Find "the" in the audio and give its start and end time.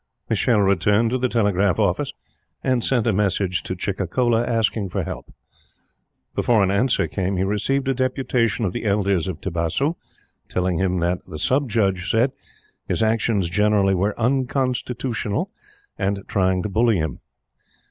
1.19-1.29, 8.73-8.83, 11.27-11.37